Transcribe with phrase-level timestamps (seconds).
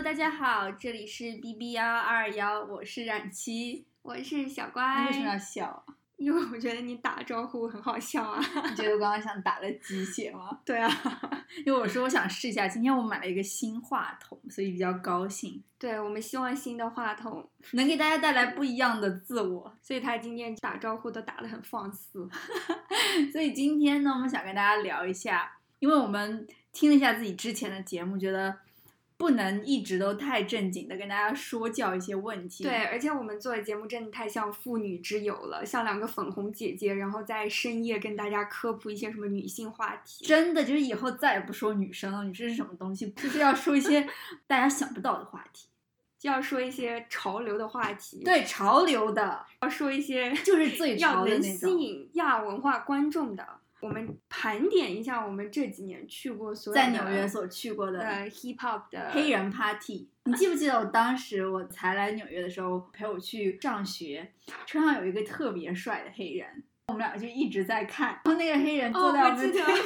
[0.00, 5.04] Hello，大家好，这里是 B B 幺二幺，我是冉七，我是小你乖。
[5.04, 5.84] 为什么要笑？
[6.16, 8.40] 因为我觉得你打招呼很好笑啊。
[8.70, 10.58] 你觉得我刚刚像打了鸡血吗？
[10.64, 10.90] 对啊，
[11.66, 19.76] 因为我说我想试一下，今天我买了一个新话筒，所以比较高兴，对我们希望新的话筒， 能给大家带来不一样的自我。
[19.82, 22.26] 所以他今天打招呼都打得很放肆。
[23.30, 28.56] 所以今天呢，我们想跟大家聊一下，因为我们听了一下自己之前的节目，觉得
[29.20, 32.64] 不能一直都太正经的跟大家说教一些问题。
[32.64, 40.24] 对，而且我们做的节目真的太像妇女之友了，像两个粉红姐姐，然后在深夜跟大家科普一些什么女性话题。
[40.24, 44.08] 真的就是以后再也不说女生了，女生是什么东西，就是要说一些
[44.48, 45.66] 大家想不到的话题。
[46.18, 51.70] 就要说一些潮流的话题，，对潮流的，要说一些就是最要能潮的那种。
[51.70, 53.46] 吸引亚文化观众的。
[53.80, 64.32] 我们盘点一下我们这几年去过所有在纽约所去过的呃 hip hop 的黑人 party，你记不记得我当时我才来纽约的时候，陪我去上学，
[64.66, 69.76] 车上有一个特别帅的黑人，我们俩就一直在看，然后那个黑人坐哦，在我们对面，，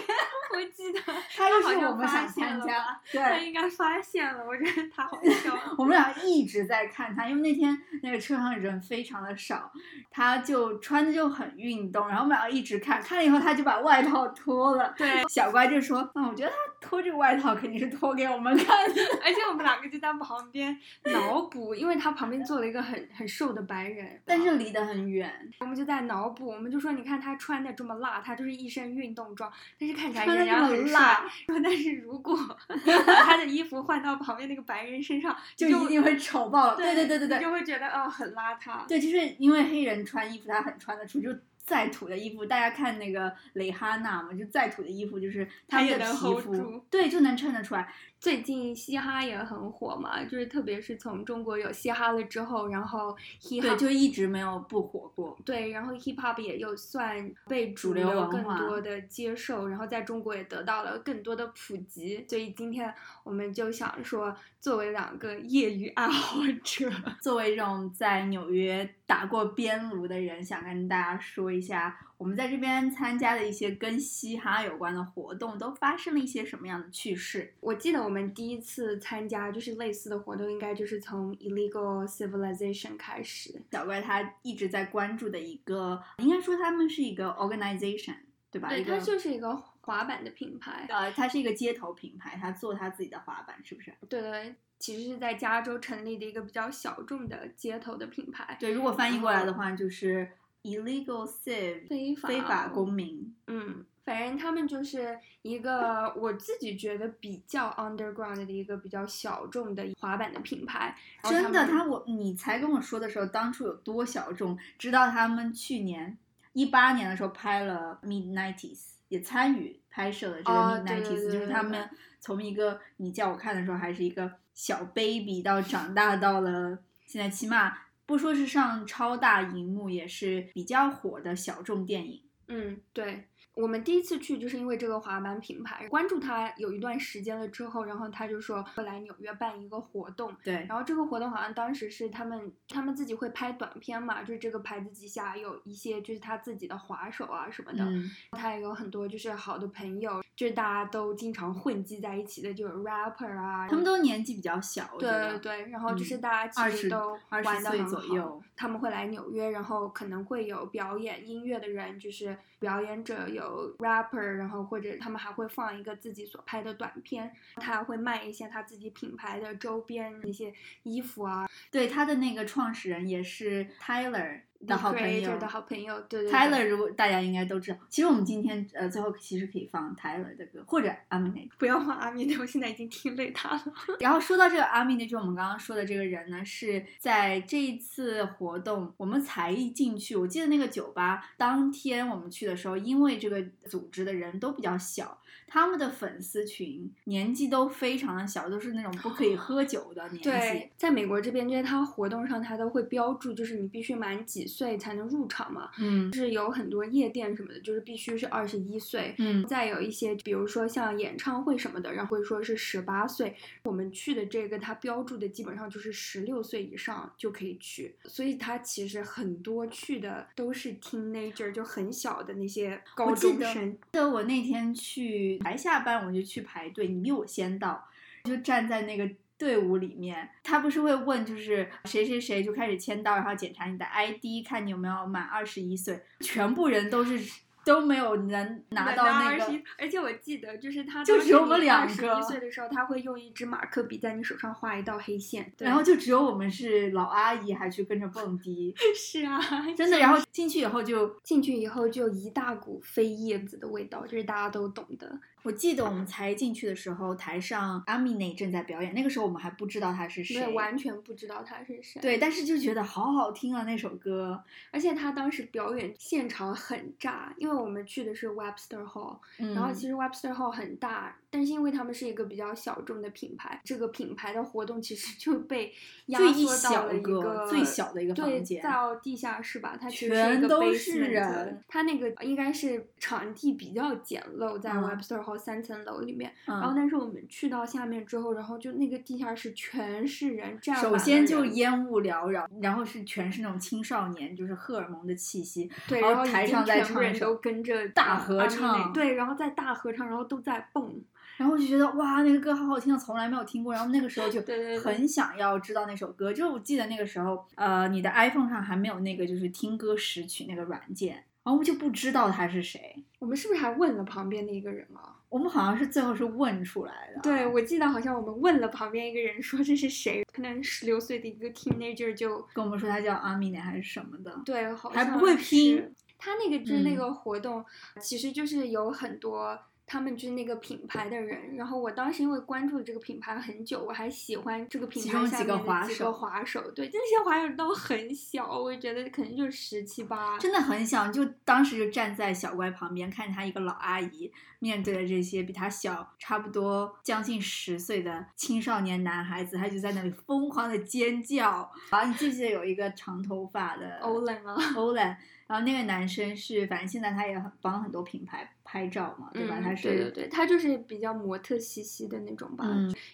[0.55, 1.01] 我记得，
[1.37, 3.45] 他就是我们想参加，他。
[3.45, 5.57] 应该发现了，我觉得他好笑。
[5.77, 9.71] 我们俩一直在看他，因为那天那个车上人非常的少，
[10.11, 19.03] 他就穿的就很运动，然后我们俩一直看，看了以后他就把外套脱了，对，小乖就说：“嗯，我觉得他脱这个外套肯定是脱给我们看的。
[19.23, 20.77] 而且我们两个就在旁边
[21.13, 31.25] 脑补，因为他旁边坐了一个很很瘦的白人，”但是离得很远，我们就在脑补，我们就说，你看他穿的这么辣，他就是一身运动装，但是看起来穿然很这么辣辣。
[31.47, 32.37] 说，但是如果
[33.06, 36.77] 把他的衣服换到旁边那个白人身上，就一定会丑爆了。
[36.77, 38.86] 对对对对对就会觉得哦很邋遢。
[38.86, 47.92] 对，就是因为黑人穿衣服他很穿得出，就再土的衣服，大家看那个蕾哈娜嘛，就再土的衣服，就是他们的皮也能 hold 肤住，对，就能衬得出来。
[48.19, 55.37] 最近嘻哈也很火嘛，就是特别是从中国有嘻哈了之后，然后 hip hop 就一直没有不火过。
[55.45, 62.93] 对，然后 hip hop 也又算被主主流更多的接受，然后在中国也得到了更多的普及，所以今天
[63.25, 77.55] 我们就想说，作为两个业余爱好者，作为这种在纽约打过边炉的人，想跟大家说一下，我们在这边参加的一些跟嘻哈有关的活动，都发生了一些什么样的趣事。
[77.61, 83.63] 我记得我们第一次参加就是类似的活动，应该就是从 Illegal Civilization 开始。
[83.73, 88.17] 小怪他一直在关注的一个，应该说他们是一个 organization，
[88.51, 88.70] 对吧？
[88.70, 90.87] 对，一个它就是一个滑板的品牌。
[90.89, 93.93] 呃，它是一个街头品牌，它做它自己的滑板，是不是？
[94.09, 98.55] 对对，其实是在加州成立的一个比较小众的街头的品牌。
[98.61, 100.28] 对，如果翻译过来的话，就是
[100.62, 103.34] illegal civ 非法非法公民。
[103.46, 110.95] 嗯，反正他们就是一个我自己觉得比较 underground 的一个比较小众的滑板的品牌。
[111.22, 116.18] 真的，他我你才跟我说的时候，当初有多小众，直到他们去年
[116.52, 121.89] 一八年的时候拍了 Mid Nineties，也参与拍摄了这个哦 Mid 对 Nineties，、就是他们
[122.20, 132.23] 从一个你叫我看的时候还是一个小 baby，到长大到了现在，起码不说是上超大荧幕，也是比较火的小众电影。
[132.49, 133.25] 嗯，对。
[133.56, 158.43] 我们第一次去就是因为这个滑板品牌，关注他有一段时间了之后，然后他就说会来纽约办一个活动，对，然后这个活动好像当时是他们他们自己会拍短片嘛，就是这个牌子旗下有一些就是他自己的滑手啊什么的，嗯，他也有很多就是好的朋友，就是大家都经常混迹在一起的，就是 rapper 啊，他们都年纪比较小，对对对，然后就是嗯大家其实都20岁玩的很好左右。
[158.56, 170.52] 他们会来纽约，然后可能会有表演音乐的人，就是表演者有 rapper，然后或者他们还会放一个自己所拍的短片，他会卖一些他自己品牌的周边那些
[170.84, 181.50] 衣服啊对，他的那个创始人也是 Tyler 的好朋友的好朋友，对对对 Tyler，如果大家应该都知道，其实我们今天呃最后其实可以放 Tyler 的歌，或者 Aminate。
[181.58, 183.64] 不要放阿米的，我现在已经听累他了。
[184.00, 200.31] 然后说到这个 Aminate，就我们刚刚说的这个人呢，是在这一次活动我们才一进去，我记得那个酒吧当天我们去的时候，因为这个组织的人都比较小，他们的粉丝群年纪都非常的小，都是那种不可以喝酒的年纪。
[200.31, 205.70] 对，在美国这边，就是他活动上他都会标注，就是你必须满几岁才能入场嘛。
[205.78, 209.14] 嗯就是有很多夜店什么的，就是必须是二十一岁。
[209.18, 213.34] 嗯，再有一些，比如说像演唱会什么的，然后会说是十八岁。
[213.64, 223.72] 我们去的这个，它标注的基本上就是十六岁以上就可以去，所以它其实很多去的都是 teenager，就很小的那些高中生。
[223.72, 227.88] 记得我那天去才下班我就去排队，你比我先到，
[228.24, 229.08] 就站在那个
[229.44, 237.20] 队伍里面，他不是会问就是谁谁谁就开始签到，然后检查你的 ID，看你有没有满二十一岁，全部人都是。
[237.64, 241.94] 都没有能拿到那个，而且我记得就是他就只有我们两个。
[241.94, 248.75] 十一岁的时候，他会用一支马克笔在你手上画一道黑线，然后就只有我们是老阿姨，还去跟着蹦迪。
[248.94, 249.40] 是啊，
[249.75, 249.99] 真的。
[249.99, 255.19] 然后进去以后就进去以后就一大股飞叶子的味道，这是大家都懂的。
[255.44, 262.00] 我记得我们才进去的时候，台上阿米内正在表演，那个时候我们还不知道他是谁，完全不知道他是谁。
[262.00, 271.14] 对，但是就觉得好好听啊那首歌，而且他当时表演现场很炸，因为我们去的是 Webster Hall，然后其实 Webster Hall 很大。
[271.34, 275.72] 但是因为他们是一个比较小众的品牌，这个品牌的活动其实就被
[276.06, 281.60] 压缩到了一个最小的一个房间，到地下室吧，它全都是人。
[281.66, 286.32] 它那个应该是场地比较简陋，在 Webster Hall 三层楼里面。
[286.44, 295.69] 然后，但是我们去到下面之后，然后就那个地下室全是人，站首先就烟雾缭绕，然后是全是那种青少年，就是荷尔蒙的气息。
[295.88, 298.92] 对，然后台上在唱，都跟着大合唱。
[298.92, 301.02] 对，然后在大合唱，然后都在蹦。
[301.36, 303.72] 然后我就觉得哇，那个歌好好听，从来没有听过。
[303.72, 304.40] 然后那个时候就
[304.81, 306.32] 很想要知道那首歌。
[306.32, 313.04] 就我记得那个时候，呃，你的 iPhone 上还没有那个就是听歌识曲那个软件，然后我们就不知道他是谁。
[313.19, 315.16] 我们是不是还问了旁边的一个人啊？
[315.28, 317.20] 我们好像是最后是问出来的。
[317.20, 320.25] 对，我记得好像我们问了旁边一个人，说这是谁？
[320.32, 324.40] 可能十六岁的一个 teenager 就跟我们说他叫阿米内还是什么的。
[324.44, 325.92] 对，还不会拼。
[326.16, 327.64] 他那个就是那个活动，
[328.00, 329.58] 其实就是有很多。
[329.86, 351.70] 他们就是那个品牌的人，然后我当时因为关注了这个品牌很久，我还喜欢这个品牌下面的几个滑手，对，这些滑手都很小，我觉得可能就十七八，真的很小，就当时就站在小乖旁边，看着他一个老阿姨面对着这些比他小差不多将近十岁的青少年男孩子，他就在那里疯狂的尖叫。
[351.90, 354.56] 啊，你记不记得有一个长头发的欧兰啊？
[354.76, 355.19] 欧兰。
[355.46, 359.58] 然后那个男生是，反正现在他也很帮很多品牌拍照嘛，对吧？
[359.62, 362.64] 他是对对对，他就是比较模特兮兮的那种吧，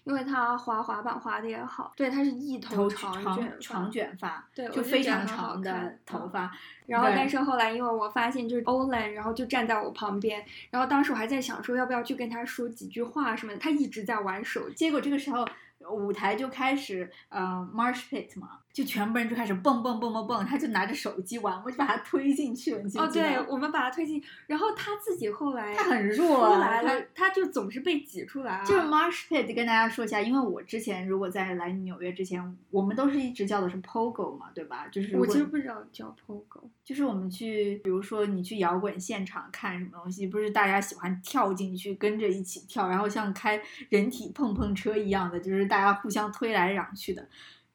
[0.05, 1.93] 因为他滑滑板滑的也好。
[1.97, 6.53] 对，他是一头长卷长卷发，对，就非常长的头发。
[6.87, 14.77] 然后，但是后来因为我发现就是欧兰，然后就站在我旁边，然后当时我还在想说要不要去跟他说几句话什么的，他一直在玩手机。
[14.77, 15.47] 结果这个时候。
[15.91, 22.83] 舞台就开始，呃，marsh pit 嘛，就全部人就开始蹦蹦蹦蹦蹦，他就拿着手机玩，我就把他推进去了。
[22.95, 28.63] 哦，对，我们把他推进，然后他自己后来他很弱，后来他他就总是被挤出来。
[28.65, 34.87] 就是 marsh pit 跟大家说一下，因为我之前如果在来纽约之前，我们都是一直叫的是 pogo 嘛，对吧？
[34.87, 45.81] 就是我其实不知道叫 pogo，就是我们去，比如说你去摇滚现场看什么东西，不是大家喜欢跳进去跟着一起跳，然后像开人体碰碰车一样的，就是大。
[45.81, 47.27] 大家互相推来嚷去的，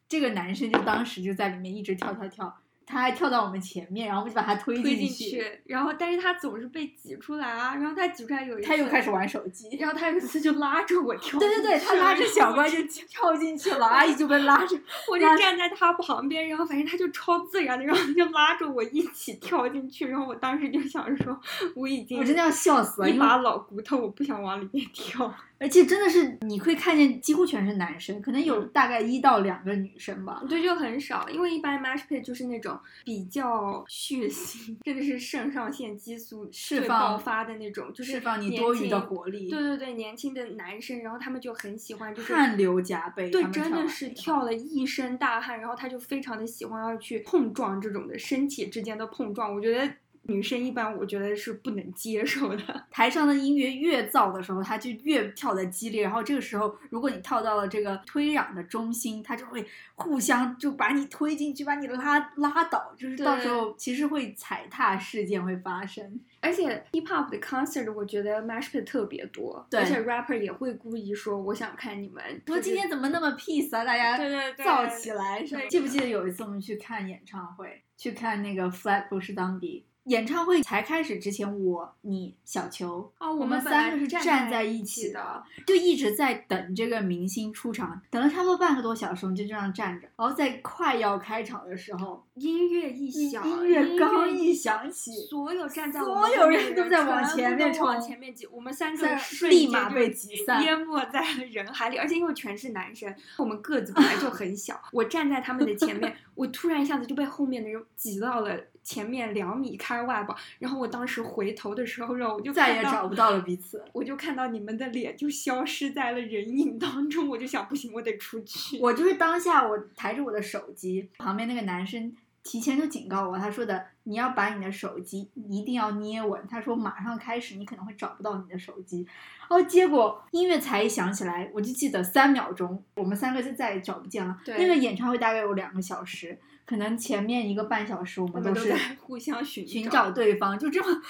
[0.08, 2.56] 这个男生就当时就在里面一直跳跳跳。
[2.88, 5.44] 他还跳到我们前面，然后我们就把他推进去。
[5.64, 7.74] 然后，但是他总是被挤出来啊。
[7.74, 9.76] 然后他挤出来有一次，他又开始玩手机。
[9.76, 11.36] 然后他有一次就拉着我跳。
[11.40, 14.78] 对对对，他拉着小乖就跳进去了，阿姨就被拉着，
[15.10, 16.48] 我就站在他旁边。
[16.48, 20.06] 然后反正他就超自然的，然后他就拉着我一起跳进去。
[20.06, 21.36] 然后我当时就想说，
[21.74, 25.34] 我已经我真的要笑死了，一把老骨头，我不想往里面跳。
[25.58, 30.42] 而且真的是你会看见几乎全是男生，可能有大概一到两个女生吧。
[30.48, 39.48] 对，就很少，因为一般 match pit 就是那种比较血腥，真的是肾上腺激素释放爆发的那种，就是释放你多余的活力。
[39.48, 43.30] 对对对，年轻的男生，然后他们就很喜欢，就是汗流浃背。
[43.30, 49.90] 对，真的是跳了一身大汗，然后他就非常的喜欢要去碰撞这种的身体之间的碰撞，我觉得。
[50.28, 52.62] 女生一般我觉得是不能接受的。
[52.90, 56.02] 台上的音乐越噪的时候，她就越跳的激烈。
[56.02, 62.94] 然后这个时候，如果你跳到了这个推攘的中心，他就会互相就把你推进去，把你拉拉倒。
[62.96, 66.20] 就是到时候其实会踩踏事件会发生。
[66.40, 72.22] 而且 hip hop 的 concert 我觉得 mash pit 特别多，而且 rapper 也会故意说我想看你们。
[72.46, 73.84] 说今天怎么那么 peace 啊？
[73.84, 75.42] 大家对对燥起来。
[75.68, 79.84] 记不记得有一次我们去看演唱会，去看那个 Flatbush 当地。
[80.06, 90.08] 演唱会才开始之前，我、你、小球啊，我们三个是站在一起的，就一直在等这个明星出场，等了差不多半个多小时，我们就这样站着。
[90.16, 99.08] 然后在快要开场的时候，音乐一响，音乐刚一响起，所有站在所有人都在往前面冲，往前面挤，我们三个
[99.48, 101.96] 立马被挤散，淹没在了人海里。
[101.96, 108.56] 而且因为全是男生，我们个子本来就很小， 我站在他们的前面，我突然一下子就被后面的人挤到了。
[108.86, 110.36] 前面两米开外吧。
[110.60, 113.84] 然后我当时回头的时候，我就再也找不到了彼此。
[113.92, 118.78] 我就看到你们的脸就消失在了人影当中，我就想不行，我得出去。
[118.78, 122.14] 我就是当下我抬着我的手机，旁边那个男生
[122.44, 129.04] 提前就警告我，他说的你要把你的手机一定要捏稳，他说马上开始你可能会找不到你的手机。
[129.48, 134.36] 然后结果音乐才一响起来，我就记得三秒钟，我们三个就再也找不见了。
[134.44, 141.00] 对那个演唱会大概有两个小时，可能前面一个半小时我我们都是 互相寻寻找对方，就这么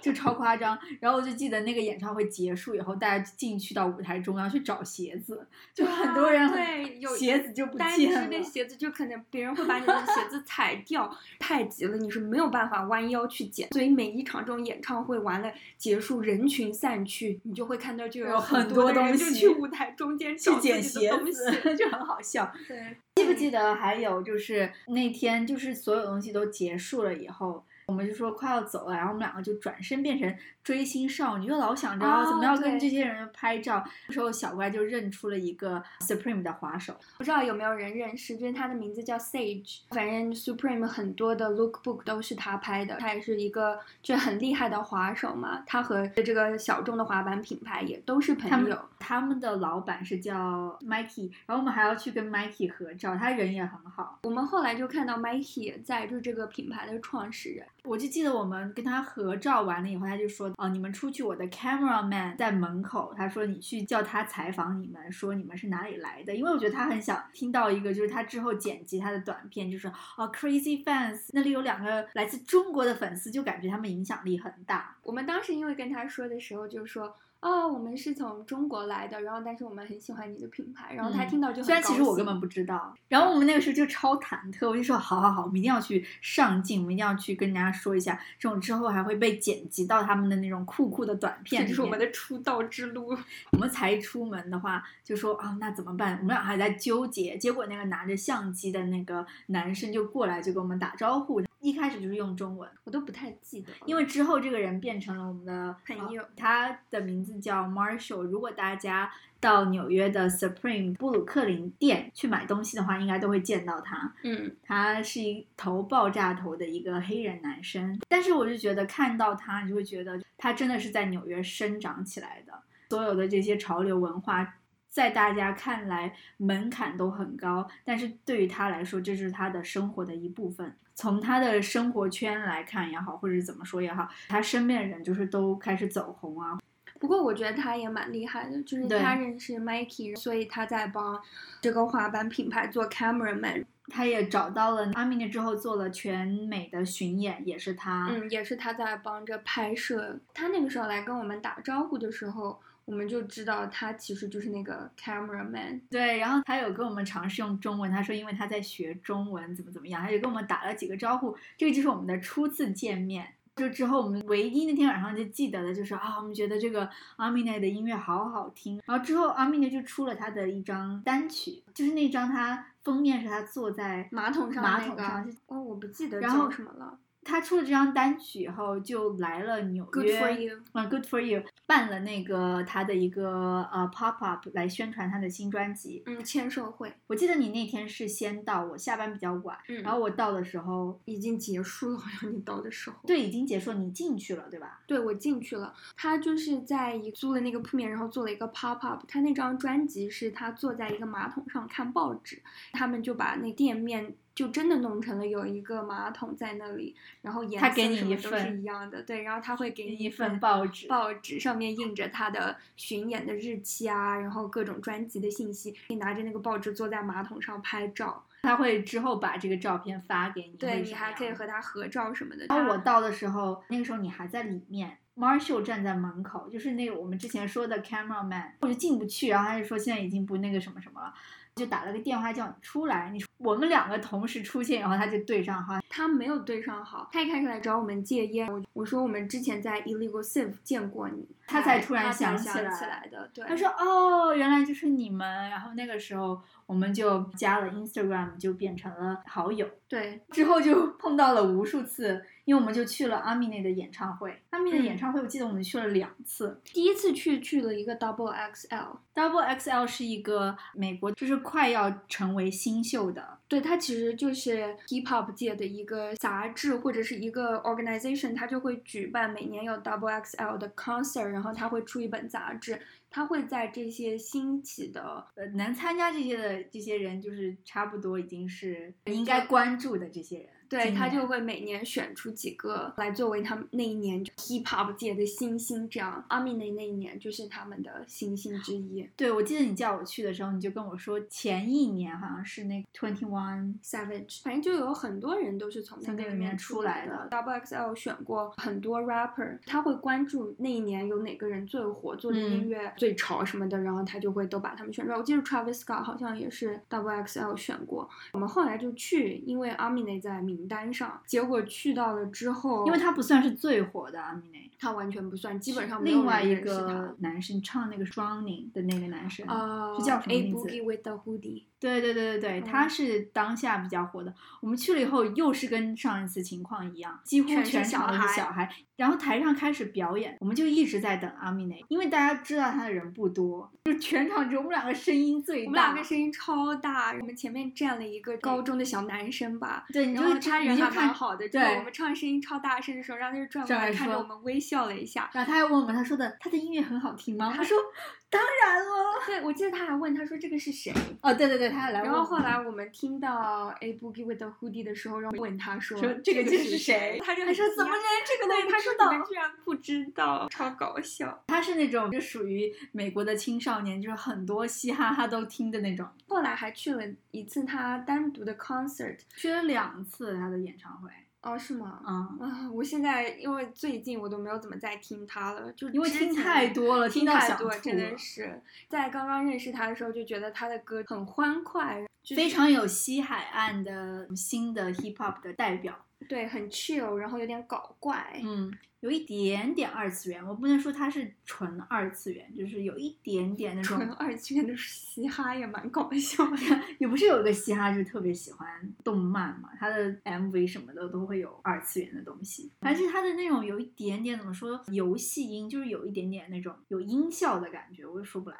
[0.00, 0.76] 就超夸张。
[1.00, 6.48] 然后我就记得那个演唱会结束以后，大家进去到舞台中央去找鞋子，就很多人啊
[6.92, 8.24] 对有鞋子就不单见了。
[8.24, 13.68] 只的鞋子就可能别人会把你的鞋子踩掉，太急了，你是没有办法弯腰去捡。
[13.72, 21.50] 所以每一场这种演唱会完了结束，人群散去，你就会看到就有很很多人东西就去舞台中间去捡鞋子。
[21.76, 22.52] 就很好笑。
[22.66, 33.84] 对，记不记得还有就是那天就是所有东西都结束了以后，我们就说快要走了，然后我们两个就转身变成追星少女，就老想着哦怎么要跟这些人拍照。
[34.06, 48.78] 这时候小乖就认出了一个 Supreme 的滑手，不知道有没有人认识，就是他的名字叫 Sage，反正 Supreme 很多的 lookbook 都是他拍的，他也是一个就很厉害的滑手嘛，他和这个小众的滑板品牌也都是朋友。
[48.98, 54.20] 他们的老板是叫 Mikey，然后我们还要去跟 Mikey 合照，他人也很好。
[54.22, 57.66] 我们后来就看到 Mikey 也在，就是这个品牌的创始人。
[57.84, 63.12] 我就记得我们跟他合照完了以后，他就说：“哦，你们出去，我的 cameraman 在门口。
[63.16, 66.34] 他说你去叫他采访你们，说你们是哪里来的。
[66.34, 74.96] 因为我觉得他很想听到一个，就是他之后剪辑他的短片，就是哦 crazy fans 那里有两个来自中国的粉丝，就感觉他们影响力很大。
[75.02, 77.16] 我们当时因为跟他说的时候，就是说。
[77.42, 91.62] 哦，我们是从中国来的，然后但是我们很喜欢你的品牌，然后他嗯听到就很虽然其实我根本不知道，然后我们那个时候就超忐忑，我就说好好好，我们一定要去上镜，我们一定要去跟人家说一下，这种之后还会被剪辑到他们的那种酷酷的短片。
[91.62, 93.16] 这就是我们的出道之路。
[93.50, 96.18] 我们才出门的话，就说啊，那怎么办？
[96.18, 97.36] 我们俩还在纠结。
[97.36, 101.42] 结果那个拿着相机的那个男生就过来，就跟我们打招呼。
[101.62, 108.22] 一开始就是用中文，我都不太记得，因为之后这个人变成了我们的朋友呃他的名字叫 Marshall。
[108.22, 114.12] 如果大家到纽约的 Supreme 布鲁克林店去买东西的话，应该都会见到他。
[114.24, 122.52] 嗯，他是一头爆炸头的一个黑人男生，但是我就觉得看到他，你就会觉得他真的是在纽约生长起来的。
[122.90, 124.54] 所有的这些潮流文化，
[124.88, 130.76] 在大家看来门槛都很高，但是对于他来说，这是他的生活的一部分。
[130.94, 136.58] 从他的生活圈来看也好，或者是怎么说也好，他身边的人就是都开始走红啊，
[137.00, 141.20] 不过我觉得他也蛮厉害的，就是他认识 Mikey，所以他在帮
[141.60, 143.64] 这个滑板品牌做 cameraman。
[143.88, 148.08] 他也找到了阿米尼之后做了全美的巡演，也是他。
[148.10, 150.18] 嗯，也是他在帮着拍摄。
[150.32, 155.80] 他那个时候来跟我们打招呼的时候，我们就知道他其实就是那个 cameraman。
[155.90, 161.36] 对，然后他有跟我们尝试用中文，他说因为他在学中文，怎么怎么样，他就跟我们打了几个招呼。
[161.56, 163.34] 这个就是我们的初次见面。
[163.54, 168.80] 就之后我们唯一那天晚上就记得的就是啊，我们觉得这个阿米内的音乐好好听。
[168.86, 176.98] 然后之后阿米内就出了他的一张单曲，就是那张他封面是他坐在马桶上马那个桶上，哦，我不记得叫什么了。
[177.24, 180.58] 他出了这张单曲以后，就来了纽 Good 约 for you。
[180.72, 186.02] 嗯，Good for you，办了那个他的一个呃 pop up 来宣传他的新专辑。
[186.06, 192.96] 嗯，签售会我记得你那天是先到，我下班比较晚，嗯然后我到的时候，已经结束了，好像你到的时候。
[193.06, 194.80] 对，已经结束了，你进去了，对吧？
[194.86, 195.74] 对，我进去了。
[195.96, 199.04] 他就是在一租了那个铺面，然后做了一个 pop up。
[199.06, 209.02] 他那张专辑是他坐在一个马桶上看报纸，他们就把那店面就真的弄成了有一个马桶在那里，然后颜色他给你什么都是一样的。
[209.02, 215.74] 对，然后他会给你一份报纸，报纸上面印着他的巡演的日期啊，然后各种专辑的信息。
[215.88, 222.46] 你拿着那个报纸坐在马桶上拍照，他会之后把这个照片发给你，对你还可以和他合照什么的。
[222.46, 231.12] 他然后我到的时候，那个时候你还在里面，Marshall 站在门口，就是那个我们之前说的 cameraman，我就进不去，然后他就说现在已经不那个什么什么了，
[231.56, 243.68] 就打了个电话叫你出来，你我们两个同时出现，然后他就对上号，他没有对上号，他一开始来找我们戒烟，我我说我们之前在 Illegal Sieve 见过你，他才突然想想起来起来的，对，他说。
[243.82, 249.68] 哦，原来就是你们，然后那个时候我们就加了 Instagram，就变成了好友。
[249.88, 254.42] 对，之后就碰到了无数次，因为我们就去了阿米内的演唱会。
[254.50, 256.60] 阿米内的嗯演唱会，我记得我们去了两次。
[256.64, 272.80] 第一次去去了一个 Double XL，Double XL 是一个美国，就是快要成为新秀的对，它其实就是 hip hop 界的一个杂志或者是一个 organization，它就会举办每年有 double XL 的 concert，然后它会出一本杂志，
[273.10, 280.48] 它会在这些兴起的呃，能参加这些的这些人，就是差不多已经是应该关注的这些人。
[280.72, 289.06] 对，他就会每年选出几个来作为他们那一年 hip hop 界的新星，这样阿米内那一年就是他们的新星之一。
[289.14, 297.36] 对，我记得你叫我去的时候，你就跟我说前一年好像是那 Twenty One，Savage，反正就有很多人都是从那个里面出出来的的。
[297.36, 305.18] Double XL 选过很多 rapper，他会关注那一年有哪个人最火，做的音嗯乐最潮什么的，然后他就会都把他们选出来。
[305.18, 308.08] 我记得 Travis Scott 好像也是 Double XL 选过。
[308.32, 317.16] 我们后来就去，因为阿米内在名单上，结果去到了之后，因为他不算是最火的阿米内，他完全不算，基本上没有另外一人认识他个。
[317.20, 321.66] 男生唱那个 Drowning 的那个男生，啊，是叫什么 A 名字 Boogie with the Hoodie。
[321.78, 324.32] 对对对对对，嗯他是当下比较火的。
[324.60, 328.72] 我们去了以后，又是跟上一次情况一样，几乎全场都小孩是小孩。
[328.94, 335.66] 然后台上开始表演，我们就一直在等阿米内，因为大家知道他的人不多，就全场只有我们两个声音最大。
[335.66, 345.30] 我们两个声音超大，我们前面站了一个高中的小男生吧，对，然后他人还蛮好的，就是对我们唱声音超大声的时候，然后他就转过来来看着我们微笑了一下。
[345.32, 347.52] 然后他还问我们，他说的他的音乐很好听吗？
[347.56, 347.76] 他说
[348.30, 348.90] 当然了。
[349.26, 352.18] 对，我记得他还问他说这个是谁， 哦，对对对，他还来问然。
[352.18, 361.44] 后后来我们听到 A Boogie with the Hoodie 的时候，然后问他说说这个就是是谁他就他说怎么连连这个都对，不知他说你道们居然不知道，超搞笑。
[361.46, 366.08] 他是那种就属于美国的青少年，就是很多嘻哈他都听的那种。
[366.26, 371.10] 后来还去了一次他单独的 concert，去了两次他的演唱会，
[371.42, 372.00] 哦，是吗？
[372.06, 386.06] 嗯，啊，我现在因为最近我都没有怎么再听他了，就因为听太多了，听太多，到想吐真的是在刚刚认识他的时候就觉得他的歌很欢快，就是非常有西海岸的新的 hip hop 的代表。
[386.28, 388.40] 对，很 chill，然后有点搞怪。
[388.44, 396.56] 嗯，有一点点二次元，我不能说它是纯二次元，就是有一点点那种纯种，二次元的嘻哈也蛮搞笑的。
[396.98, 398.68] 也不是有一个嘻哈就是特别喜欢
[399.04, 408.56] 动漫嘛，他的 MV 什么的都会有二次元的东西，而且他的那种有一点点怎么说，游戏音就是有一点点那种有音效的感觉，我也说不来。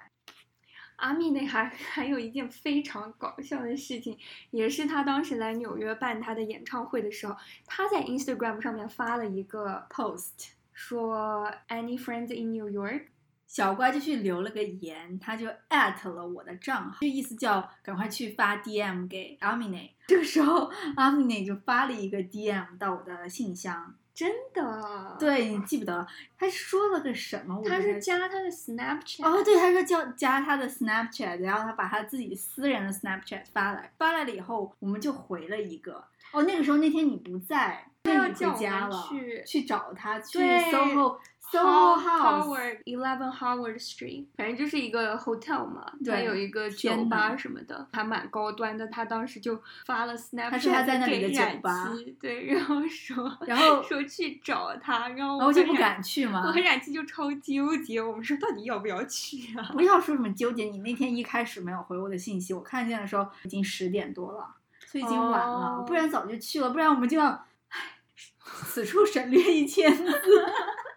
[1.03, 4.17] 阿密内还 还有一件非常搞笑的事情，
[4.51, 7.37] 也是他当时来纽约办他的演唱会的时候，
[7.67, 13.07] 他在 Instagram 上面发了一个 Post 说 Any friends in New York？
[13.49, 19.95] 小乖就去留了个言，他就艾特了我的账号，就意思叫赶快去发 DM 给阿米内。
[20.07, 23.95] 这个时候，阿米内就发了一个 DM 到我的信箱。
[24.15, 26.07] 真的？，对你记不得了，
[26.39, 27.63] 他说了个什么？
[27.67, 29.25] 他是加他的 Snapchat。
[29.25, 36.05] 哦，对，他说叫加他的 Snapchat，然后他把他自己私人的 Snapchat 发来，发来了以后，我们就回了一个。
[36.33, 39.09] 哦，那个时候那天你不在，他那你要回家了，
[39.47, 41.19] 去找他，去对 SOHO
[41.53, 42.47] SOHO House。
[42.47, 48.87] Howard Eleven Howard Street，反正就是一个 hotel 嘛，它对有一个酒吧什么的，还蛮高端的。
[48.87, 56.63] 他当时就发了 Snapchat，他说他在那里的酒吧对，然后说， 然后说去找他，然后然后就不敢去嘛我和。
[56.63, 59.69] 冉七就超纠结，我们说到底要不要去啊？
[59.75, 64.47] 不要说什么纠结，你那天一开始没有回我的信息，我看见的时候已经十点多了，
[64.87, 67.27] 所以已经晚了，哦不然早就去了，不然我们就要，
[67.69, 67.99] 唉，
[68.45, 70.07] 此处省略一千字。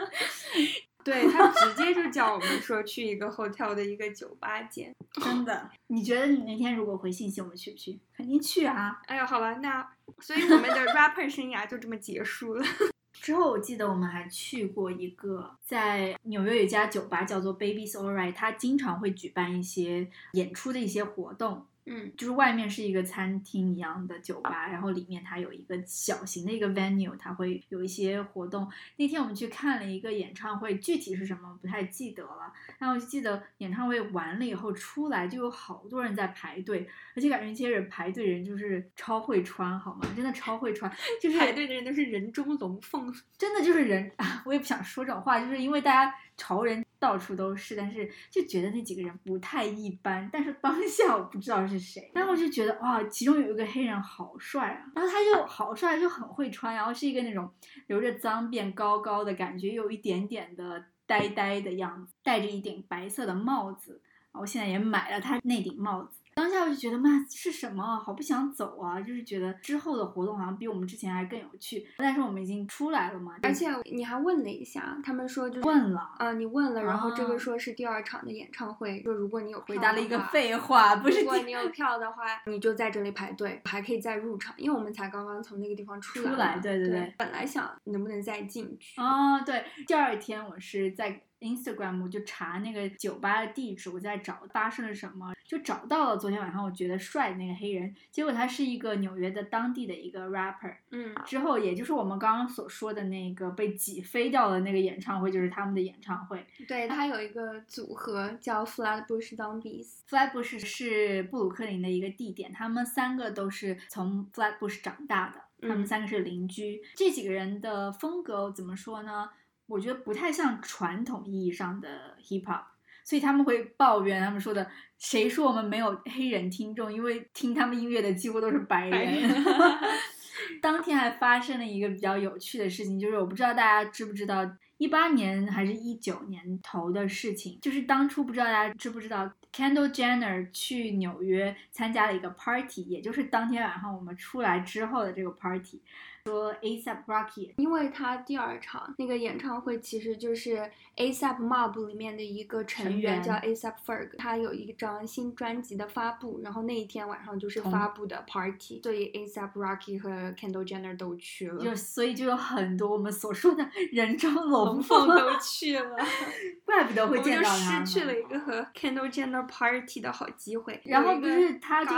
[1.04, 4.92] 对他直接就叫我们说去一个 hotel 的一个酒吧见。
[5.22, 7.98] 真的，你觉得你那天如果回信息，我们去不去？
[8.16, 9.00] 肯定去啊！
[9.06, 12.64] 哎呀，好吧，那所以我们的 rapper 生涯就这么结束了。
[13.12, 21.66] 之后我记得我们还去过一个在纽约有一家酒吧叫做 Baby's Alright，它经常会举办一些演出的一些活动。
[21.86, 28.68] 嗯就是外面是一个餐厅一样的酒吧，然后里面它有一个小型的一个 venue，它会有一些活动。
[28.96, 32.52] 那天我们去看了一个演唱会，具体是什么不太记得了。
[32.78, 40.06] 然后我就记得演唱会完了以后出来，就有好多人在排队，而且感觉这些人排队人就是超会穿，好吗？
[40.14, 43.14] 真的超会穿，就是排队的人都是人中龙凤。
[43.36, 50.28] 真的就是人啊， 我也不想说这种话，就是因为大家潮人到处都是，但是就觉得那几个人不太一般。
[50.32, 57.50] 但是当下我不知道是谁，然后我就觉得哇，其中有一个黑人好帅啊，然后他就好帅，就很会穿，然后是一个那种
[57.86, 64.00] 留着脏辫、高高的感觉，有一点点的呆呆的样子，戴着一顶白色的帽子。
[64.32, 66.20] 然后我现在也买了他那顶帽子。
[66.36, 71.86] 当下我就觉得妈是什么，好不想走啊，就是觉得之后的活动好像比我们之前还更有趣。
[71.96, 86.30] 但是我们已经出来了嘛，而且你还问了一下，他们说就是问了啊，你问了，然后这啊个说是第二场的演唱会，说如果你有回答了一个废话，不是如果你有票的话，你就在这里排队，还可以再入场，因为我们才刚刚从那个地方出来。
[86.30, 100.74] 出来对对对对本来想能不能再进去，啊，对，第二天我是在 Instagram 我就查那个酒吧的地址，我在找发生了什么，就找到了昨天晚上我觉得帅的那个黑人，结果他是一个纽约的当地的一个 rapper。
[100.90, 106.44] 嗯，之后，也就是我们刚刚所说的那个被挤飞掉的那个演唱会，就是他们的演唱会。
[106.66, 116.82] 对，他有一个组合叫 Flatbush Zombies，Flatbush 是布鲁克林的一个地点，他们三个都是从 Flatbush 长大的，他们嗯三个是邻居。
[116.94, 119.28] 这几个人的风格怎么说呢？
[119.66, 122.62] 我觉得不太像传统意义上的 hip hop，
[123.04, 126.92] 所以他们会抱怨，他们说的谁说我们没有黑人听众？
[126.92, 128.88] 因为听他们音乐的几乎都是白。
[128.88, 129.44] 人
[130.62, 145.80] 当天还发生了一个比较有趣的事情，就是我不知道大家知不知道，一八年还是一九年头的事情，就是当初不知道大家知不知道，Kendall Jenner 去纽约参加了一个 party，也就是当天晚上我们出来之后的这个 party，
[146.26, 165.96] 说 ASAP Rocky 因为他第二场那个演唱会其实就是 ASAP Mob 里面的一个成成员员叫 ASAP Ferg，他有一张新专辑的发布，然后那一天晚上就是发布的 party，所以 ASAP Rocky 和 Kendall Jenner 都去了，就所以就有很多我们所说的人中龙龙凤凤都去了，
[166.64, 168.18] 怪不得会见到他失去了。
[168.18, 170.80] 一个和 Kendall Jenner party 的好机会。
[170.84, 171.90] 然后不是他就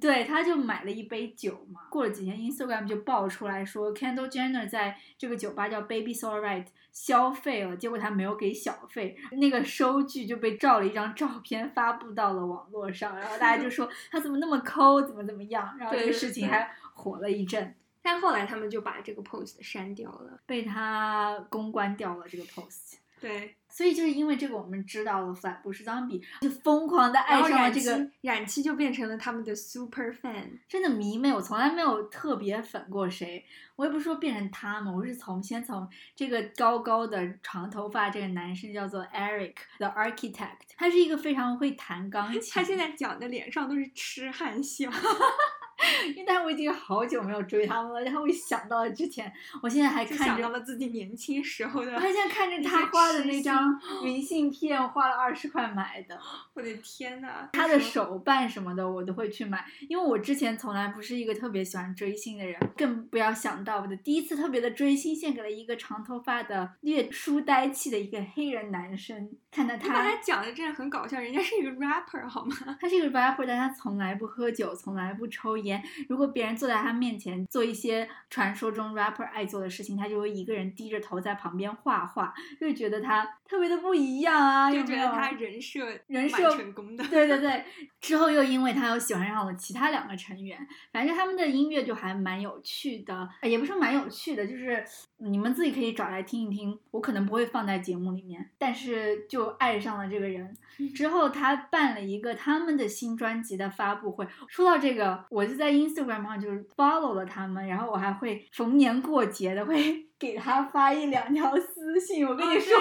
[0.00, 1.82] 对，他就买了一杯酒嘛。
[1.90, 20.40] 过了几天，Instagram 就爆出来说，Kendall Jenner 在这个酒吧叫 Baby So Alright 消费了，结果他没有给小费，那个收据就被照了一张照片发布到了网络上，然后大家就说 他怎么那么抠，怎么怎么样，然后这个事情还火了一阵，但后来他们就把这个 post 删掉了。
[20.46, 22.94] 被他公关掉了这个 post。
[23.18, 30.58] 对，所以就是因为这个，我们知道了 Flat 不是 Zombie，就疯狂的爱上了这个七冉七就变成了他们的 super fan。
[30.68, 33.44] 真的迷妹，我从来没有特别粉过谁。
[33.76, 42.42] 我也不是说变成他们，我是从先从这个高高的长头发这个男生叫做 Eric the Architect，他是一个非常会弹钢琴。
[42.52, 44.90] 他现在讲的脸上都是痴汉笑。
[46.08, 56.18] 因为但我已经好久没有追他们了，然后我一想到了之前，我现在还看着想到了自己年轻时候的我，还现在看着他画的那张明信片，花了二十块买的。
[56.54, 69.30] 我的天呐，他的手办什么的我都会去买，因为我之前从来不是一个特别喜欢追星的人，更不要想到我的第一次特别的追星献给了一个长头发的略书呆气的一个黑人男生。
[69.56, 72.54] 看到他把他，他讲的真的很搞笑，人家是一个 rapper 好吗？
[72.78, 75.82] 他是一个 rapper，但他从来不喝酒，从来不抽烟。
[76.10, 87.02] 如果别人坐在他面前做一些传说中 rapper 爱做的事情，他就会一个人低着头在旁边画画，就觉得他特别的不一样啊，就觉得他人设人设成功的。
[87.08, 87.64] 对对对，
[87.98, 90.58] 之后又因为他又喜欢上了其他两个成员，
[90.92, 94.84] 反正他们的音乐就还蛮有趣的，呃也不是蛮有趣的，就是
[95.18, 96.78] 你们自己可以找来听一听。
[96.90, 100.56] 我可能不会放在节目里面，但是就爱上了这个人。
[100.94, 104.26] 之后他办了一个他们的新专辑的发布会。
[104.48, 111.52] 说到这个，我就在 Instagram 上就是 follow 了他们，然后我还会逢年过节的会 给他发一两条
[111.86, 112.26] 私信。
[112.26, 112.80] 我跟你哦说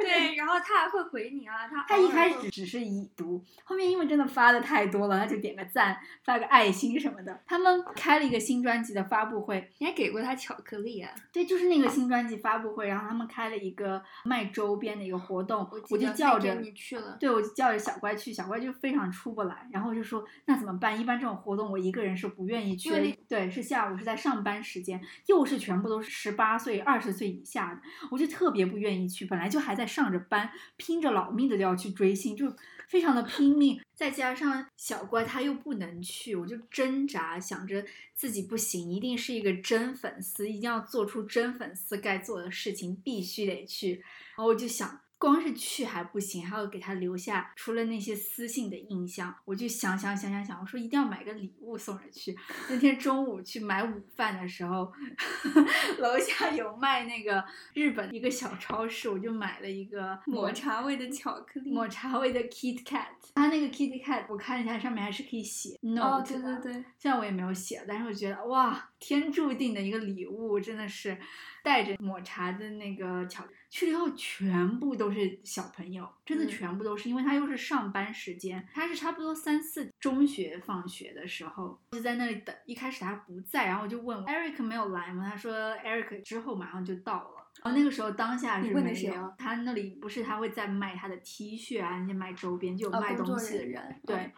[0.00, 7.40] 对然后他还会回你啊，他他一开始只是已读，后面因为真的发的太多了，他就点个赞，发个爱心什么的。
[7.46, 11.10] 他们开了一个新专辑的发布会，你还给过他巧克力啊？
[11.32, 20.98] 对，就是那个新专辑发布会，然后他们开了一个卖周边的一个活动，我就叫着你去了，对，我就叫着小乖去，小乖就非常出不来，然后我就说那怎么办？
[20.98, 27.80] 一般这种活动我一个人是不愿意去的，对，是下午是在上班时间，又是全部都是十八岁、二十岁以下的，
[28.10, 29.24] 我就特别不愿意去。
[29.24, 32.54] 本来就还在上着班，拼着老命的就要去追星，就
[32.86, 33.80] 非常的拼命。
[33.94, 37.82] 再加上小乖他又不能去，我就挣扎，想着
[38.14, 43.92] 自己不行，一定是一个真粉丝，一定要做出真粉丝该做的事情，必须得去。
[43.92, 49.34] 然后我就想，光是去还不行，还要给他留下除了那些私信的印象。
[49.44, 52.36] 我就想想想想想，我说一定要买个礼物送人去。
[52.68, 54.92] 那天中午去买午饭的时候，
[55.98, 61.72] 楼下有卖那个日本一个小超市，我就买了一个抹茶味的巧克力。
[61.72, 63.06] 抹茶味的 Kit Kat。
[63.34, 66.26] 它那个 Kit Kat，我看一下上面还是可以写 note 哦，的。
[66.26, 71.16] 对对对，虽然我也没有写，但是我觉得哇，天注定的一个礼物，真的是
[71.62, 82.54] 带着抹茶的那个巧去了以后，全部都是小朋友，真的嗯全部都是，因为他又是上班时间，他是差不多三四中学放学的时候就在那里等。
[82.64, 85.28] 一开始他不在，然后我就问 Eric 没有来吗？
[85.30, 85.52] 他说
[85.84, 87.52] Eric 之后马上就到了。
[87.62, 94.16] 然后那个时候当下是没有谁啊他那里不是他会在卖他的 T 恤啊，那些卖周边就有啊卖东西的人，员对。
[94.16, 94.32] 嗯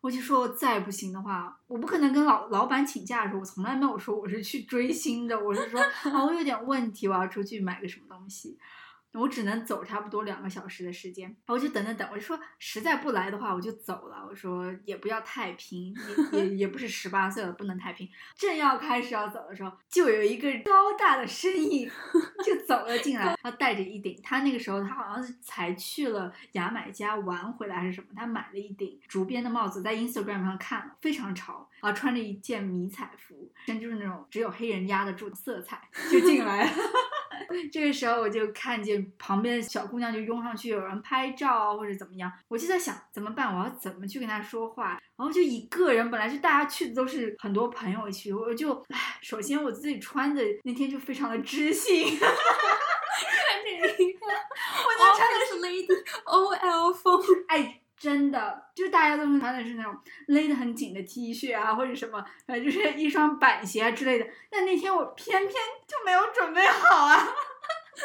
[0.00, 8.56] 我就说，再不行的话，我不可能跟老老板请假的时候，我从来没有说我是去追星的，我是说啊， 我有点问题，我要出去买个什么东西，
[9.14, 15.94] 我只能走差不多两个小时的时间，然后我就等等等，我就说实在不来的话，我就走了，我说也不要太拼，
[16.32, 18.08] 也也也不是十八岁了，不能太拼。
[18.36, 21.90] 正要开始要走的时候，就有一个高大的身影
[22.44, 36.70] 就走了进来，他戴着一顶，他那个时候他好像是才去了牙买加玩回来还是什么，他买了一顶竹编的帽子，在 Instagram 上看了，非常潮，然后穿着一件迷彩服，真就是那种只有黑人压得住的色彩，就进来了。
[37.72, 45.00] 这个时候我就看见旁边的小姑娘就拥上去，有人拍照啊或者怎么样，我就在想怎么办，我要怎么去跟她说话。
[45.16, 52.28] 然后就一个人，本来是大家去的都是很多朋友去，我就唉，首先我自己穿的那天就非常的知性， 看
[53.64, 53.70] 这
[54.02, 55.86] 一个，我那穿的是 Lady
[56.24, 57.77] OL 风，哎。
[57.98, 59.96] 真的，就是大家都是穿的是那种
[60.28, 64.26] 勒得很紧的 T 恤啊，或者什么，呃，就是一双板鞋之类的。
[64.50, 65.52] 但那天我偏偏
[65.86, 67.28] 就没有准备好啊，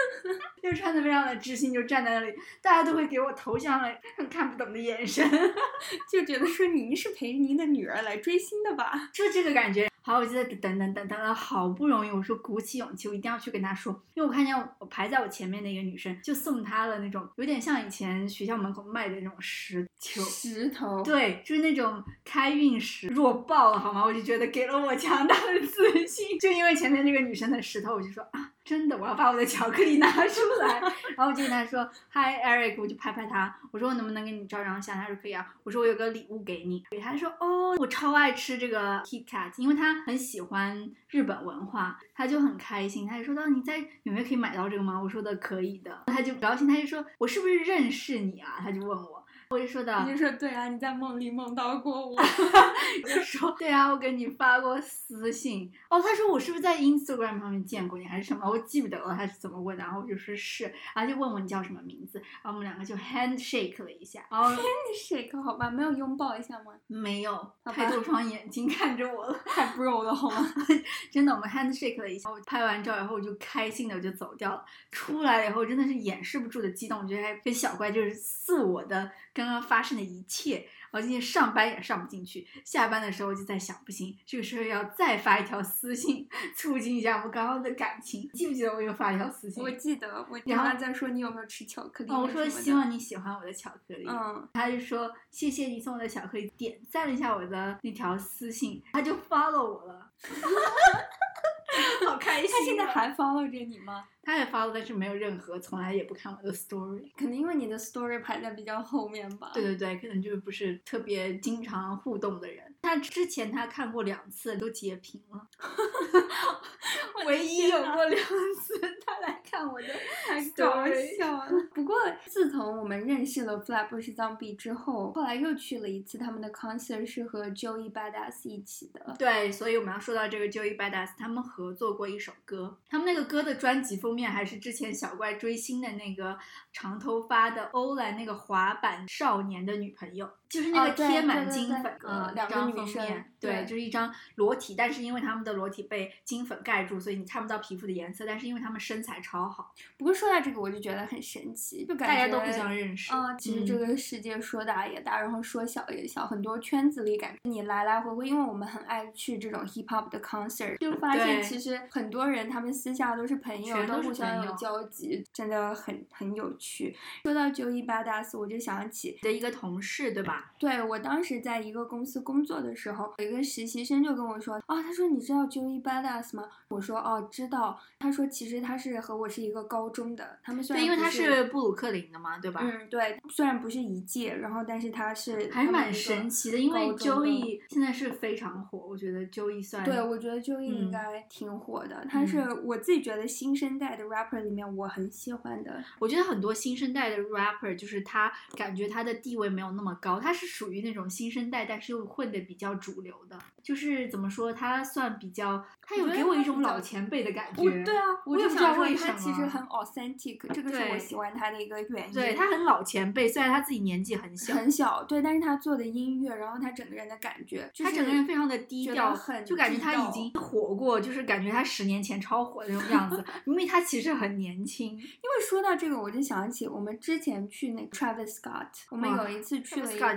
[0.62, 5.28] 就穿的非常的知性，就站在那里，大家都会给我投向了很看不懂的眼神。
[6.12, 9.10] 就觉得说您是陪您的女儿来追星的吧？
[9.14, 9.88] 就这个感觉。
[10.06, 24.04] 好，我就在等等等等了，好不容易，我说鼓起勇气，我一定要去跟她说，因为我看见我排在我前面的一个女生，就送她了那种有点像以前学校门口卖的那种石球，石头，对，就是那种开运石，弱爆了，好吗？
[24.04, 30.80] 我就觉得给了我强大的自信， 就因为前面那个女生的石头，我就说啊，真的，我要把我的巧克力拿出来，
[31.16, 34.96] 然后我就跟他说，Hi Eric，我就拍拍他，我说我能不能给你照张相？
[34.96, 45.00] 他说可以啊，我说我有个礼物给你，给他说哦，我超爱吃这个 Kit Kat，因为他很喜欢日本文化，他就很开心，他就说到你在纽约可以买到这个吗？
[45.02, 48.60] 我说的可以的，他就高兴，他就说我是不是认识你啊？
[48.60, 49.23] 他就问我。
[49.54, 52.16] 我就说的，你就说对啊，你在梦里梦到过我，
[53.04, 56.02] 我就说对啊，我给你发过私信哦。
[56.02, 58.50] 他说我是不是在 Instagram 上面见过你还是什么？
[58.50, 59.84] 我记不得了他是怎么问的。
[59.84, 60.64] 然后我就说是，
[60.96, 64.50] 然后就问我你叫什么名字，然后我们两个就 handshake 了一下，然后
[64.96, 66.74] shake 好吧，没有拥抱一下吗？
[66.88, 70.48] 没有，吧太多双眼睛看着我了，太 bro 了好吗？
[71.12, 72.32] 真的，我们 handshake 了一下。
[72.32, 74.64] 我拍完照以后，我就开心的我就走掉了。
[74.92, 80.68] 出来了以后，真的是掩饰不住的激动，我觉得还跟小怪就是似我的刚刚发生的一切。
[80.92, 88.30] 我今天上班也上不进去，下班的时候我就在想，不行，这个时候要再发一条私信，促进一下我们刚刚的感情。
[88.34, 89.64] 记不记得我有发一条私信？
[89.64, 94.06] 我记得，我然后刚刚在说你有没有吃巧克力哦，我说希望你喜欢我的巧克力。
[94.08, 100.12] 嗯，他就说谢谢你送我的巧克力，点赞了一下我的那条私信，他就 follow 我了，
[102.08, 102.52] 好开心、啊。
[102.52, 104.06] 他现在还 follow 着你吗？
[104.22, 107.12] 他也 follow，但是没有任何，从来也不看我的 story。
[107.18, 109.52] 可能因为你的 story 排在比较后面吧。
[109.54, 112.74] 对对对，可能就是不是特别经常互动的人。
[112.82, 115.48] 他之前他看过两次，都截屏了。
[117.26, 119.88] 唯一有过两次他来看我的
[120.26, 120.86] 太搞
[121.18, 121.52] 笑了。
[121.74, 129.16] 不过自从我们认识了 Flatbush Zombie 之后，后来又去了一次他们的 concert，是和 Joey Badass 一起的。
[129.18, 136.38] 对，所以我们要说到这个 Joey Badass，他们合作过一首歌，他们那个歌的专辑封面还是之前小怪追星的那个
[136.72, 153.14] 长头发的欧兰那个滑板少年的女朋友，就是那个贴满金粉嗯的两张封面，对就是一张裸体，但是因为他们的裸体被金粉盖住，所以你看不到皮肤的颜色，但是因为他们身材超好，不过说到这个，我就觉得很神奇，就感觉大家都互相认识。
[153.14, 166.96] 啊、其实这个世界说大也大，然后说小也小，很多圈子里感觉你来来回回，因为我们很爱去这种 hip hop 的 concert，就发现其实很多人他们私下都是朋友，都互相有交集，真的很很有趣。
[167.24, 170.52] 说到 Joey Badass，我就想起的一个同事，对吧？
[170.60, 176.48] 对我当时在一个公司工作的时候，有一个实习生就跟我说，啊，他说你知道 Joey Badass 吗？
[176.68, 177.80] 我说哦，知道。
[178.00, 182.60] 他说其实他是和我是一个高中的，他们虽然对，因为他是是布鲁克林的嘛，对吧？
[182.62, 192.06] 嗯，对，虽然不是一届，然后但是他是还蛮他们一个神奇的，因为 Joey 现在是非常火，我觉得 Joey 算对，我觉得 Joey 应嗯该挺火的。
[192.10, 195.82] 他是我自己觉得新生代的 rapper 里面我很喜欢的。
[196.00, 207.84] 我觉得很多新生代的 rapper，就是他感觉他的地位没有那么高，他他是属于那种新生代，但是又混的比较主流的，就是怎么说，他算比较，他有给我一种老前辈的感觉。
[207.84, 209.14] 对啊，我就不知道为什么。
[209.14, 212.14] 他其实很 authentic， 这个是我喜欢他的一个原因。
[212.14, 224.90] 对他很老前辈，虽然他自己年纪很小，很小，对，但是他做的音乐，然后他整个人的感觉，他整个人非常的低调，很就感觉他已经火过，就是感觉他十年前超火的那种样子， 因为他其实很年轻。
[224.90, 230.14] 因为说到这个，我就想起我们之前去那个 Travis Scott，我们有一次去了一个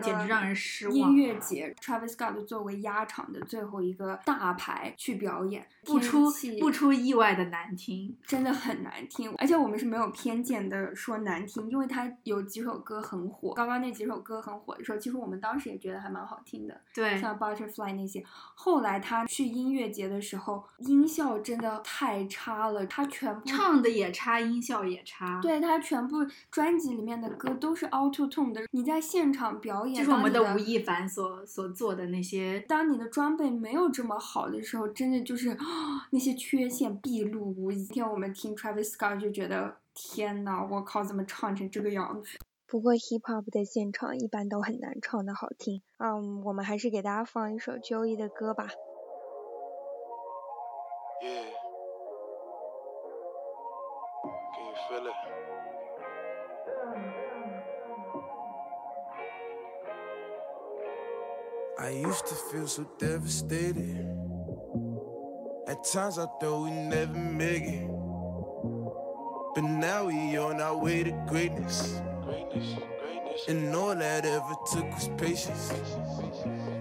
[0.91, 9.35] 音乐节，Travis Scott 作为压场的最后一个大牌去表演，不出不出意外的难听，真的很难听。
[9.39, 18.25] 而且我们是没有偏见的说难听，因为他有几首歌很火，刚刚那几首歌很火的时候，其实我们当时也觉得还蛮好听的，对，像 Butterfly 那些。
[18.55, 25.41] 后来他去音乐节的时候，音效真的太差了，他全部唱的也差，音效也差。
[25.43, 32.61] 对他全部专辑里面的歌都是 Auto Tune 的，你在现场表演，就是我们的吴亦凡所所做的那些。
[32.69, 35.59] 当你的装备没有这么好的时候，真的就是
[36.13, 37.85] 那些缺陷毕露无遗。
[37.87, 42.39] 今天我们听 Travis Scott 就觉得，天呐，我靠，怎么唱成这个样子？
[42.69, 45.83] 不过 hip hop 的现场一般都很难唱的好听。
[45.99, 48.69] 嗯，我们还是给大家放一首 Joey 的歌吧。
[61.87, 64.05] I used to feel so devastated.
[65.69, 67.89] At times I thought we'd never make it.
[69.55, 72.01] But now we on our way to greatness.
[72.25, 73.45] Greatness, greatness.
[73.47, 75.73] And all that ever took was patience.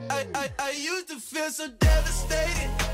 [0.09, 2.84] I, I, I used to feel so devastated.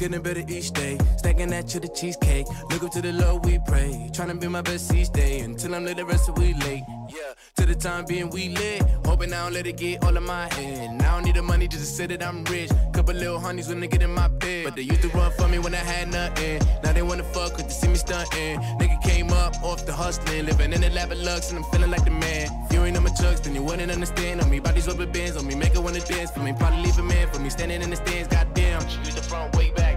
[0.00, 0.98] Getting better each day.
[1.18, 2.46] Stacking that to the cheesecake.
[2.70, 4.10] Look up to the Lord, we pray.
[4.14, 6.84] Trying to be my best each day until I'm late, the rest of we late.
[7.10, 8.82] Yeah, to the time being we lit.
[9.04, 11.02] Hoping I don't let it get all of my head.
[11.02, 12.70] I don't need the money just to say that I'm rich.
[12.94, 14.64] Couple little honeys when they get in my bed.
[14.64, 16.62] But they used to run for me when I had nothing.
[16.82, 18.58] Now they wanna fuck cause they see me stunting.
[18.80, 20.46] Nigga came up off the hustling.
[20.46, 22.48] Living in the lap of lux and I'm feeling like the man.
[22.66, 24.40] If you ain't on my chucks, then you wouldn't understand.
[24.40, 25.36] On me, bodies rubber bands.
[25.36, 26.30] On me, make it wanna dance.
[26.30, 27.28] For me, probably leave a man.
[27.28, 28.80] For me, standing in the stands, goddamn.
[29.04, 29.89] Used the front way back,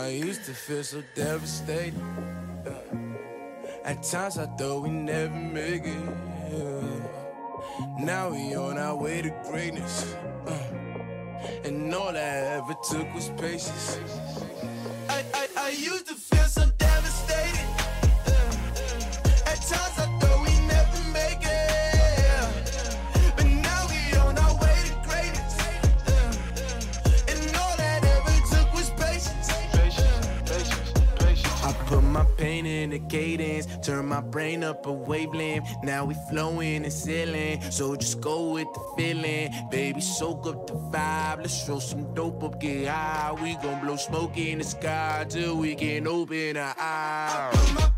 [0.00, 1.94] I used to feel so devastated.
[3.84, 7.02] At times I thought we'd never make it.
[7.98, 10.14] Now we on our way to greatness.
[10.46, 10.52] Uh,
[11.64, 14.00] and all I ever took was patience.
[15.10, 16.14] I, I, I used to
[32.92, 35.68] in the cadence, turn my brain up a wavelength.
[35.82, 39.50] Now we flowing and sailing, so just go with the feeling.
[39.70, 41.38] Baby, soak up the vibe.
[41.38, 43.32] Let's throw some dope up, get high.
[43.42, 47.89] We gon' blow smoke in the sky till we can open our eyes.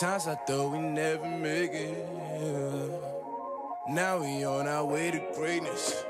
[0.00, 2.08] Times I thought we never make it.
[3.88, 6.04] Now we on our way to greatness.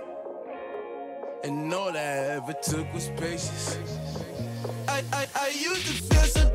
[1.43, 3.77] And all I ever took was patience.
[4.89, 6.54] I, I, I used to feel so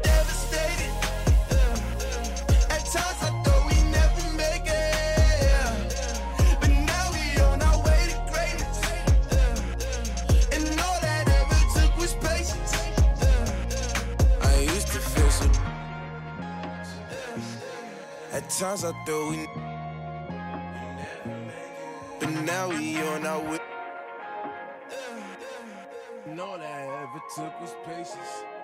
[18.59, 19.47] Times I thought we.
[22.19, 23.59] But now we on our way.
[26.25, 28.58] And all I ever took was patience.